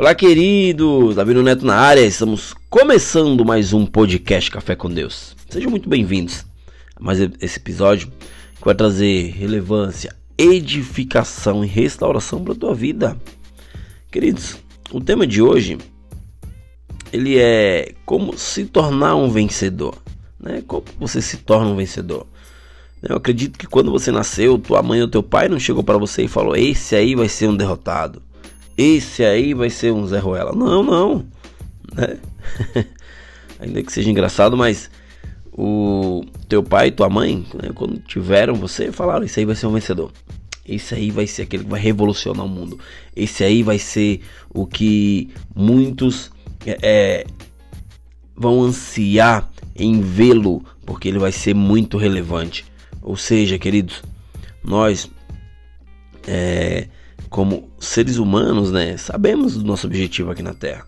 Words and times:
Olá, 0.00 0.14
queridos! 0.14 1.16
Davi 1.16 1.34
Neto 1.34 1.66
na 1.66 1.76
área, 1.76 2.00
estamos 2.00 2.54
começando 2.70 3.44
mais 3.44 3.74
um 3.74 3.84
podcast 3.84 4.50
Café 4.50 4.74
com 4.74 4.88
Deus. 4.88 5.36
Sejam 5.50 5.70
muito 5.70 5.90
bem-vindos 5.90 6.46
a 6.96 7.04
mais 7.04 7.20
esse 7.20 7.58
episódio 7.58 8.10
que 8.56 8.64
vai 8.64 8.74
trazer 8.74 9.30
relevância, 9.32 10.16
edificação 10.38 11.62
e 11.62 11.68
restauração 11.68 12.42
para 12.42 12.54
a 12.54 12.56
tua 12.56 12.74
vida. 12.74 13.14
Queridos, 14.10 14.56
o 14.90 15.02
tema 15.02 15.26
de 15.26 15.42
hoje 15.42 15.76
ele 17.12 17.38
é 17.38 17.92
como 18.06 18.38
se 18.38 18.64
tornar 18.64 19.16
um 19.16 19.28
vencedor, 19.28 19.98
né? 20.40 20.62
Como 20.66 20.82
você 20.98 21.20
se 21.20 21.36
torna 21.36 21.70
um 21.70 21.76
vencedor? 21.76 22.26
Eu 23.02 23.16
acredito 23.16 23.58
que 23.58 23.66
quando 23.66 23.90
você 23.90 24.10
nasceu, 24.10 24.58
tua 24.58 24.82
mãe 24.82 25.02
ou 25.02 25.08
teu 25.08 25.22
pai 25.22 25.46
não 25.46 25.60
chegou 25.60 25.84
para 25.84 25.98
você 25.98 26.22
e 26.22 26.28
falou: 26.28 26.56
"Esse 26.56 26.96
aí 26.96 27.14
vai 27.14 27.28
ser 27.28 27.50
um 27.50 27.56
derrotado" 27.56 28.29
esse 28.80 29.22
aí 29.22 29.52
vai 29.52 29.68
ser 29.68 29.92
um 29.92 30.06
Zé 30.06 30.18
Ruela. 30.18 30.52
Não, 30.52 30.82
não. 30.82 31.26
Né? 31.94 32.16
Ainda 33.60 33.82
que 33.82 33.92
seja 33.92 34.10
engraçado, 34.10 34.56
mas 34.56 34.90
o 35.52 36.24
teu 36.48 36.62
pai 36.62 36.88
e 36.88 36.90
tua 36.90 37.10
mãe, 37.10 37.44
né, 37.54 37.70
quando 37.74 37.98
tiveram 37.98 38.54
você, 38.54 38.90
falaram: 38.90 39.24
Esse 39.24 39.40
aí 39.40 39.46
vai 39.46 39.54
ser 39.54 39.66
um 39.66 39.72
vencedor. 39.72 40.10
Esse 40.66 40.94
aí 40.94 41.10
vai 41.10 41.26
ser 41.26 41.42
aquele 41.42 41.64
que 41.64 41.70
vai 41.70 41.80
revolucionar 41.80 42.46
o 42.46 42.48
mundo. 42.48 42.78
Esse 43.14 43.44
aí 43.44 43.62
vai 43.62 43.78
ser 43.78 44.22
o 44.48 44.66
que 44.66 45.28
muitos 45.54 46.30
é, 46.64 46.78
é 46.82 47.26
vão 48.34 48.62
ansiar 48.62 49.50
em 49.76 50.00
vê-lo, 50.00 50.64
porque 50.86 51.08
ele 51.08 51.18
vai 51.18 51.32
ser 51.32 51.54
muito 51.54 51.98
relevante. 51.98 52.64
Ou 53.02 53.16
seja, 53.16 53.58
queridos, 53.58 54.02
nós 54.64 55.10
é, 56.26 56.86
como 57.30 57.70
seres 57.78 58.18
humanos, 58.18 58.72
né, 58.72 58.96
sabemos 58.96 59.56
do 59.56 59.64
nosso 59.64 59.86
objetivo 59.86 60.32
aqui 60.32 60.42
na 60.42 60.52
Terra. 60.52 60.84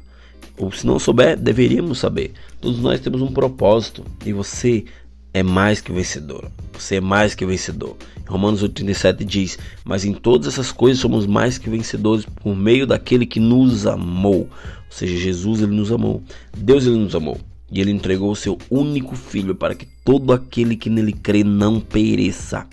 Ou 0.59 0.71
se 0.73 0.87
não 0.87 0.99
souber, 0.99 1.39
deveríamos 1.39 1.99
saber. 1.99 2.33
Todos 2.61 2.81
nós 2.81 3.01
temos 3.01 3.23
um 3.23 3.33
propósito 3.33 4.05
e 4.27 4.33
você 4.33 4.85
é 5.33 5.43
mais 5.43 5.81
que 5.81 5.93
vencedor. 5.93 6.51
Você 6.73 6.97
é 6.97 7.01
mais 7.01 7.35
que 7.35 7.47
vencedor. 7.47 7.97
Romanos 8.27 8.63
8,37 8.63 9.25
diz: 9.25 9.59
Mas 9.85 10.05
em 10.05 10.13
todas 10.13 10.49
essas 10.49 10.71
coisas 10.71 11.01
somos 11.01 11.27
mais 11.27 11.57
que 11.59 11.71
vencedores 11.71 12.27
por 12.27 12.55
meio 12.55 12.87
daquele 12.87 13.25
que 13.25 13.41
nos 13.41 13.87
amou. 13.87 14.41
Ou 14.41 14.49
seja, 14.91 15.17
Jesus 15.17 15.63
ele 15.63 15.75
nos 15.75 15.91
amou. 15.91 16.23
Deus 16.57 16.87
ele 16.87 16.99
nos 16.99 17.15
amou. 17.15 17.41
E 17.71 17.81
ele 17.81 17.91
entregou 17.91 18.31
o 18.31 18.37
seu 18.37 18.59
único 18.71 19.17
filho 19.17 19.55
para 19.55 19.75
que 19.75 19.87
todo 20.05 20.33
aquele 20.33 20.77
que 20.77 20.91
nele 20.91 21.13
crê 21.13 21.43
não 21.43 21.81
pereça, 21.81 22.67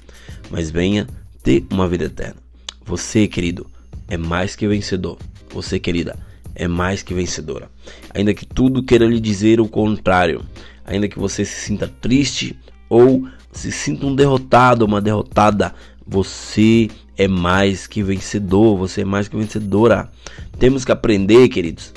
mas 0.52 0.70
venha 0.70 1.08
ter 1.42 1.66
uma 1.72 1.88
vida 1.88 2.06
eterna. 2.06 2.49
Você, 2.90 3.28
querido, 3.28 3.68
é 4.08 4.18
mais 4.18 4.56
que 4.56 4.68
vencedor. 4.68 5.20
Você, 5.54 5.78
querida, 5.78 6.18
é 6.56 6.68
mais 6.68 7.04
que 7.04 7.14
vencedora. 7.14 7.70
Ainda 8.16 8.34
que 8.34 8.48
tudo 8.48 8.82
queira 8.82 9.06
lhe 9.06 9.20
dizer 9.20 9.62
o 9.62 9.68
contrário, 9.68 10.44
ainda 10.84 11.08
que 11.08 11.20
você 11.20 11.46
se 11.46 11.68
sinta 11.68 11.88
triste 11.88 12.58
ou 12.90 13.28
se 13.52 13.72
sinta 13.72 14.08
um 14.08 14.16
derrotado, 14.16 14.86
uma 14.86 15.00
derrotada, 15.00 15.72
você 16.04 16.90
é 17.16 17.28
mais 17.28 17.86
que 17.86 18.02
vencedor, 18.02 18.76
você 18.76 19.02
é 19.02 19.06
mais 19.06 19.28
que 19.28 19.38
vencedora. 19.38 20.10
Temos 20.58 20.84
que 20.84 20.92
aprender, 20.92 21.48
queridos, 21.50 21.94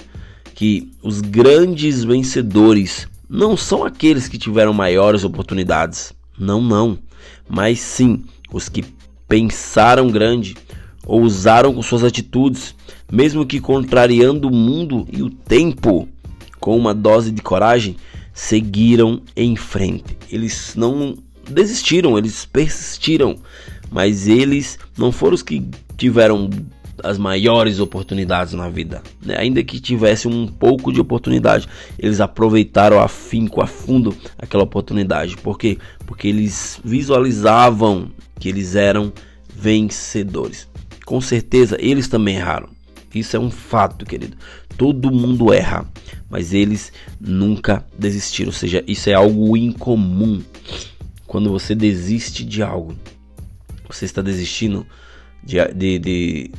que 0.54 0.92
os 1.02 1.22
grandes 1.22 2.04
vencedores 2.04 3.08
não 3.26 3.56
são 3.56 3.82
aqueles 3.82 4.28
que 4.28 4.36
tiveram 4.36 4.74
maiores 4.74 5.24
oportunidades. 5.24 6.12
Não, 6.38 6.60
não. 6.60 6.98
Mas 7.48 7.80
sim 7.80 8.24
os 8.52 8.68
que 8.68 8.84
pensaram 9.26 10.10
grande, 10.10 10.54
ousaram 11.06 11.74
com 11.74 11.82
suas 11.82 12.04
atitudes, 12.04 12.74
mesmo 13.10 13.44
que 13.44 13.60
contrariando 13.60 14.48
o 14.48 14.54
mundo 14.54 15.06
e 15.10 15.22
o 15.22 15.30
tempo, 15.30 16.08
com 16.60 16.76
uma 16.76 16.94
dose 16.94 17.30
de 17.30 17.42
coragem, 17.42 17.96
seguiram 18.32 19.22
em 19.36 19.56
frente. 19.56 20.16
Eles 20.30 20.74
não 20.76 21.16
desistiram, 21.48 22.16
eles 22.16 22.44
persistiram, 22.44 23.36
mas 23.90 24.28
eles 24.28 24.78
não 24.96 25.12
foram 25.12 25.34
os 25.34 25.42
que 25.42 25.62
tiveram 25.96 26.48
as 27.02 27.18
maiores 27.18 27.80
oportunidades 27.80 28.52
na 28.54 28.68
vida. 28.68 29.02
Né? 29.20 29.36
Ainda 29.36 29.62
que 29.64 29.80
tivesse 29.80 30.28
um 30.28 30.46
pouco 30.46 30.92
de 30.92 31.00
oportunidade, 31.00 31.68
eles 31.98 32.20
aproveitaram 32.20 33.00
a 33.00 33.08
finco, 33.08 33.60
a 33.60 33.66
fundo 33.66 34.14
aquela 34.38 34.62
oportunidade. 34.62 35.36
Por 35.36 35.58
quê? 35.58 35.78
Porque 36.06 36.28
eles 36.28 36.80
visualizavam 36.84 38.10
que 38.38 38.48
eles 38.48 38.76
eram 38.76 39.12
vencedores 39.54 40.71
com 41.12 41.20
certeza 41.20 41.76
eles 41.78 42.08
também 42.08 42.36
erraram. 42.36 42.70
Isso 43.14 43.36
é 43.36 43.38
um 43.38 43.50
fato, 43.50 44.06
querido. 44.06 44.34
Todo 44.78 45.12
mundo 45.12 45.52
erra, 45.52 45.86
mas 46.30 46.54
eles 46.54 46.90
nunca 47.20 47.84
desistiram. 47.98 48.48
Ou 48.48 48.54
seja, 48.54 48.82
isso 48.86 49.10
é 49.10 49.12
algo 49.12 49.54
incomum. 49.54 50.42
Quando 51.26 51.50
você 51.50 51.74
desiste 51.74 52.42
de 52.42 52.62
algo, 52.62 52.96
você 53.90 54.06
está 54.06 54.22
desistindo 54.22 54.86
de, 55.44 55.58
de, 55.74 55.98
de 55.98 56.50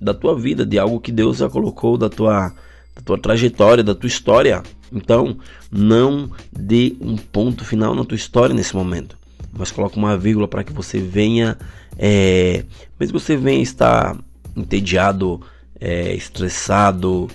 da 0.00 0.12
tua 0.12 0.36
vida, 0.36 0.66
de 0.66 0.80
algo 0.80 0.98
que 0.98 1.12
Deus 1.12 1.36
já 1.36 1.48
colocou 1.48 1.96
da 1.96 2.08
tua, 2.08 2.52
da 2.92 3.02
tua 3.04 3.16
trajetória, 3.16 3.84
da 3.84 3.94
tua 3.94 4.08
história. 4.08 4.64
Então, 4.92 5.38
não 5.70 6.28
dê 6.52 6.96
um 7.00 7.14
ponto 7.16 7.64
final 7.64 7.94
na 7.94 8.04
tua 8.04 8.16
história 8.16 8.52
nesse 8.52 8.74
momento, 8.74 9.16
mas 9.52 9.70
coloque 9.70 9.96
uma 9.96 10.16
vírgula 10.16 10.46
para 10.46 10.64
que 10.64 10.72
você 10.72 10.98
venha 10.98 11.56
é, 11.98 12.64
mesmo 13.00 13.18
que 13.18 13.24
você 13.24 13.36
venha 13.36 13.62
estar 13.62 14.16
entediado, 14.54 15.40
é, 15.80 16.14
estressado, 16.14 17.28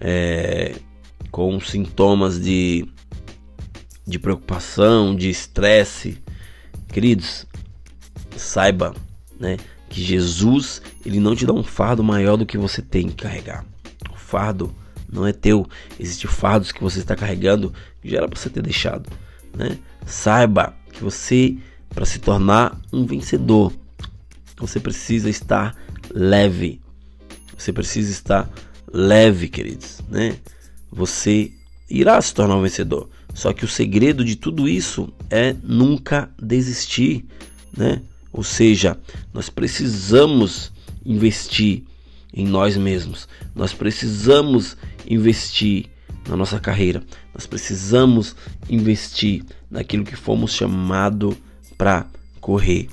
é, 0.00 0.74
com 1.30 1.58
sintomas 1.60 2.40
de, 2.40 2.86
de 4.06 4.18
preocupação, 4.18 5.14
de 5.14 5.28
estresse, 5.28 6.18
queridos, 6.92 7.46
saiba, 8.36 8.94
né, 9.38 9.56
que 9.88 10.00
Jesus 10.02 10.80
ele 11.04 11.18
não 11.18 11.34
te 11.34 11.46
dá 11.46 11.52
um 11.52 11.64
fardo 11.64 12.02
maior 12.02 12.36
do 12.36 12.46
que 12.46 12.56
você 12.56 12.80
tem 12.80 13.08
que 13.08 13.22
carregar. 13.24 13.64
O 14.12 14.16
fardo 14.16 14.74
não 15.12 15.26
é 15.26 15.32
teu. 15.32 15.66
Existem 15.98 16.30
fardos 16.30 16.72
que 16.72 16.82
você 16.82 17.00
está 17.00 17.14
carregando 17.14 17.72
que 18.00 18.10
já 18.10 18.18
era 18.18 18.28
para 18.28 18.38
você 18.38 18.50
ter 18.50 18.62
deixado, 18.62 19.08
né? 19.56 19.78
Saiba 20.06 20.74
que 20.94 21.02
você 21.02 21.56
para 21.90 22.06
se 22.06 22.18
tornar 22.18 22.80
um 22.92 23.04
vencedor 23.04 23.72
você 24.56 24.78
precisa 24.78 25.28
estar 25.28 25.76
leve. 26.12 26.80
Você 27.56 27.72
precisa 27.72 28.10
estar 28.10 28.50
leve, 28.92 29.48
queridos, 29.48 30.00
né? 30.08 30.36
Você 30.90 31.52
irá 31.90 32.20
se 32.20 32.32
tornar 32.34 32.56
um 32.56 32.62
vencedor. 32.62 33.08
Só 33.32 33.52
que 33.52 33.64
o 33.64 33.68
segredo 33.68 34.24
de 34.24 34.36
tudo 34.36 34.68
isso 34.68 35.12
é 35.28 35.54
nunca 35.62 36.30
desistir, 36.40 37.26
né? 37.76 38.00
Ou 38.32 38.42
seja, 38.42 38.98
nós 39.32 39.50
precisamos 39.50 40.72
investir 41.04 41.84
em 42.32 42.46
nós 42.46 42.76
mesmos. 42.76 43.28
Nós 43.54 43.72
precisamos 43.72 44.76
investir 45.06 45.90
na 46.28 46.36
nossa 46.36 46.58
carreira. 46.58 47.02
Nós 47.32 47.46
precisamos 47.46 48.34
investir 48.68 49.44
naquilo 49.70 50.04
que 50.04 50.16
fomos 50.16 50.52
chamados 50.52 51.34
para 51.76 52.06
correr, 52.40 52.88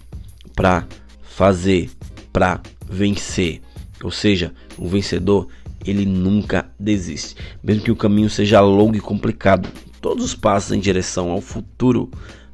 para 0.56 0.88
fazer 1.22 1.90
para 2.32 2.62
vencer. 2.90 3.62
Ou 4.04 4.12
seja, 4.12 4.54
o 4.78 4.88
vencedor 4.88 5.48
ele 5.86 6.06
nunca 6.06 6.70
desiste, 6.80 7.36
mesmo 7.64 7.84
que 7.84 7.92
o 7.92 7.96
caminho 7.96 8.30
seja 8.30 8.62
longo 8.62 8.96
e 8.96 9.00
complicado. 9.00 9.70
Todos 10.00 10.26
os 10.26 10.36
passos 10.36 10.72
em 10.72 10.80
direção 10.80 11.30
ao 11.30 11.42
futuro 11.42 12.10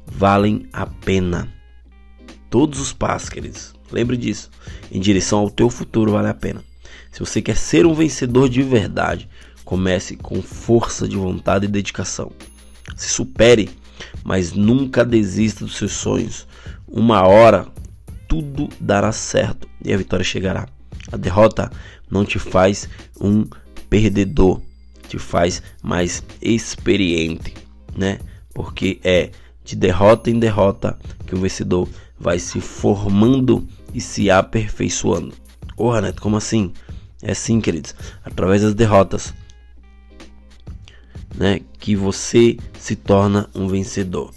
valem 0.06 0.66
a 0.72 0.86
pena. 0.86 1.52
Todos 2.50 2.80
os 2.80 2.92
passos, 2.92 3.28
queridos. 3.28 3.74
Lembre 3.90 4.16
disso. 4.16 4.50
Em 4.90 5.00
direção 5.00 5.40
ao 5.40 5.50
teu 5.50 5.70
futuro 5.70 6.12
vale 6.12 6.28
a 6.28 6.34
pena. 6.34 6.62
Se 7.10 7.20
você 7.20 7.40
quer 7.40 7.56
ser 7.56 7.86
um 7.86 7.94
vencedor 7.94 8.48
de 8.48 8.62
verdade, 8.62 9.28
comece 9.68 10.16
com 10.16 10.40
força 10.40 11.06
de 11.06 11.14
vontade 11.14 11.66
e 11.66 11.68
dedicação. 11.68 12.32
Se 12.96 13.10
supere, 13.10 13.68
mas 14.24 14.54
nunca 14.54 15.04
desista 15.04 15.62
dos 15.62 15.76
seus 15.76 15.92
sonhos. 15.92 16.46
Uma 16.86 17.28
hora 17.28 17.66
tudo 18.26 18.70
dará 18.80 19.12
certo 19.12 19.68
e 19.84 19.92
a 19.92 19.96
vitória 19.98 20.24
chegará. 20.24 20.66
A 21.12 21.18
derrota 21.18 21.70
não 22.10 22.24
te 22.24 22.38
faz 22.38 22.88
um 23.20 23.44
perdedor, 23.90 24.62
te 25.06 25.18
faz 25.18 25.62
mais 25.82 26.24
experiente, 26.40 27.52
né? 27.94 28.20
Porque 28.54 28.98
é 29.04 29.32
de 29.62 29.76
derrota 29.76 30.30
em 30.30 30.38
derrota 30.38 30.98
que 31.26 31.34
o 31.34 31.40
vencedor 31.42 31.86
vai 32.18 32.38
se 32.38 32.58
formando 32.58 33.68
e 33.92 34.00
se 34.00 34.30
aperfeiçoando. 34.30 35.34
Porra, 35.76 36.00
Neto, 36.00 36.22
como 36.22 36.38
assim? 36.38 36.72
É 37.22 37.32
assim, 37.32 37.60
queridos, 37.60 37.94
através 38.24 38.62
das 38.62 38.72
derrotas, 38.72 39.34
né, 41.38 41.60
que 41.78 41.94
você 41.94 42.56
se 42.78 42.96
torna 42.96 43.48
um 43.54 43.68
vencedor 43.68 44.32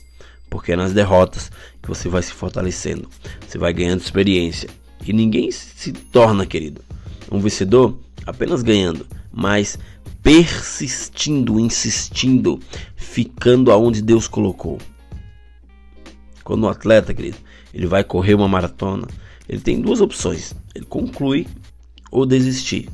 porque 0.52 0.74
é 0.74 0.76
nas 0.76 0.92
derrotas 0.92 1.50
que 1.82 1.88
você 1.88 2.10
vai 2.10 2.22
se 2.22 2.34
fortalecendo, 2.34 3.10
você 3.48 3.58
vai 3.58 3.72
ganhando 3.74 4.02
experiência. 4.02 4.70
E 5.04 5.14
ninguém 5.14 5.50
se 5.50 5.94
torna, 5.94 6.46
querido, 6.46 6.82
um 7.32 7.40
vencedor 7.40 7.98
apenas 8.28 8.62
ganhando, 8.62 9.08
mas 9.32 9.80
persistindo, 10.22 11.58
insistindo, 11.58 12.60
ficando 12.98 13.72
aonde 13.72 14.02
Deus 14.02 14.28
colocou. 14.28 14.78
Quando 16.44 16.66
um 16.66 16.70
atleta, 16.70 17.14
querido, 17.14 17.38
ele 17.74 17.88
vai 17.88 18.04
correr 18.04 18.36
uma 18.36 18.48
maratona, 18.48 19.08
ele 19.48 19.62
tem 19.62 19.80
duas 19.80 20.02
opções: 20.02 20.54
ele 20.76 20.86
conclui 20.86 21.48
ou 22.12 22.26
desistir. 22.26 22.90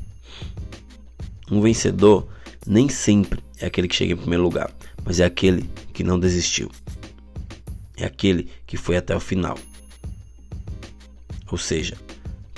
Um 1.51 1.59
vencedor 1.59 2.27
nem 2.65 2.89
sempre 2.89 3.41
é 3.59 3.65
aquele 3.65 3.87
que 3.87 3.95
chega 3.95 4.13
em 4.13 4.17
primeiro 4.17 4.43
lugar, 4.43 4.71
mas 5.03 5.19
é 5.19 5.25
aquele 5.25 5.69
que 5.93 6.03
não 6.03 6.19
desistiu. 6.19 6.71
É 7.95 8.05
aquele 8.05 8.49
que 8.65 8.77
foi 8.77 8.97
até 8.97 9.15
o 9.15 9.19
final. 9.19 9.57
Ou 11.49 11.57
seja, 11.57 11.97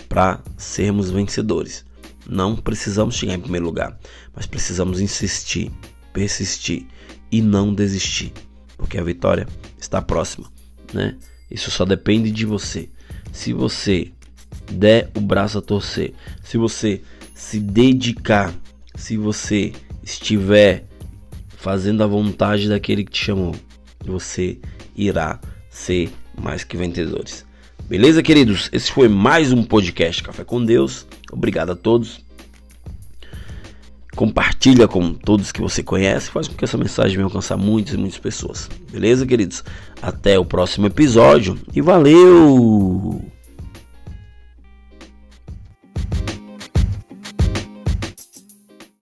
para 0.07 0.41
sermos 0.57 1.09
vencedores, 1.09 1.85
não 2.27 2.55
precisamos 2.55 3.15
chegar 3.15 3.35
em 3.35 3.39
primeiro 3.39 3.65
lugar, 3.65 3.97
mas 4.35 4.45
precisamos 4.45 4.99
insistir, 4.99 5.71
persistir 6.11 6.85
e 7.31 7.41
não 7.41 7.73
desistir, 7.73 8.33
porque 8.77 8.97
a 8.97 9.03
vitória 9.03 9.47
está 9.79 10.01
próxima, 10.01 10.51
né? 10.93 11.17
Isso 11.49 11.71
só 11.71 11.85
depende 11.85 12.31
de 12.31 12.45
você. 12.45 12.89
Se 13.31 13.53
você 13.53 14.11
der 14.71 15.09
o 15.15 15.21
braço 15.21 15.57
a 15.57 15.61
torcer, 15.61 16.13
se 16.43 16.57
você 16.57 17.01
se 17.33 17.59
dedicar, 17.59 18.53
se 18.95 19.17
você 19.17 19.73
estiver 20.03 20.85
fazendo 21.49 22.03
a 22.03 22.07
vontade 22.07 22.69
daquele 22.69 23.03
que 23.03 23.11
te 23.11 23.25
chamou, 23.25 23.55
você 24.05 24.57
irá 24.95 25.39
ser 25.69 26.09
mais 26.41 26.63
que 26.63 26.77
vencedores. 26.77 27.45
Beleza, 27.87 28.21
queridos? 28.21 28.69
Esse 28.71 28.91
foi 28.91 29.07
mais 29.07 29.51
um 29.51 29.63
podcast 29.63 30.23
Café 30.23 30.43
com 30.43 30.63
Deus. 30.63 31.07
Obrigado 31.31 31.71
a 31.71 31.75
todos. 31.75 32.23
Compartilha 34.15 34.87
com 34.87 35.13
todos 35.13 35.51
que 35.51 35.61
você 35.61 35.81
conhece, 35.81 36.29
faz 36.29 36.47
com 36.47 36.55
que 36.55 36.65
essa 36.65 36.77
mensagem 36.77 37.15
venha 37.15 37.25
alcançar 37.25 37.57
muitas 37.57 37.93
e 37.93 37.97
muitas 37.97 38.19
pessoas. 38.19 38.69
Beleza, 38.91 39.25
queridos? 39.25 39.63
Até 40.01 40.37
o 40.37 40.45
próximo 40.45 40.87
episódio 40.87 41.57
e 41.73 41.81
valeu! 41.81 43.28